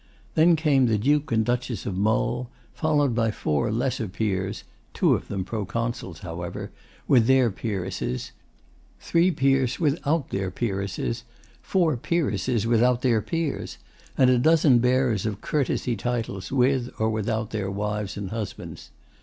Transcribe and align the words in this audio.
Then 0.33 0.55
came 0.55 0.87
the 0.87 0.97
Duke 0.97 1.31
and 1.31 1.45
Duchess 1.45 1.85
of 1.85 1.95
Mull, 1.95 2.49
followed 2.73 3.13
by 3.13 3.29
four 3.29 3.71
lesser 3.71 4.07
Peers 4.07 4.63
(two 4.95 5.13
of 5.13 5.27
them 5.27 5.45
Proconsuls, 5.45 6.21
however) 6.21 6.71
with 7.07 7.27
their 7.27 7.51
Peeresses, 7.51 8.31
three 8.99 9.29
Peers 9.29 9.79
without 9.79 10.31
their 10.31 10.49
Peeresses, 10.49 11.21
four 11.61 11.97
Peeresses 11.97 12.65
without 12.65 13.03
their 13.03 13.21
Peers, 13.21 13.77
and 14.17 14.31
a 14.31 14.39
dozen 14.39 14.79
bearers 14.79 15.27
of 15.27 15.39
courtesy 15.41 15.95
titles 15.95 16.51
with 16.51 16.89
or 16.97 17.11
without 17.11 17.51
their 17.51 17.69
wives 17.69 18.17
or 18.17 18.25
husbands. 18.29 18.89